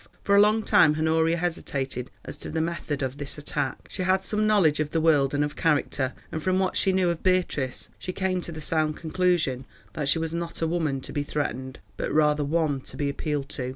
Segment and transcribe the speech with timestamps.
[0.23, 3.87] For a long time Honoria hesitated as to the method of this attack.
[3.91, 7.11] She had some knowledge of the world and of character, and from what she knew
[7.11, 11.13] of Beatrice she came to the sound conclusion that she was not a woman to
[11.13, 13.69] be threatened, but rather one to be appealed to.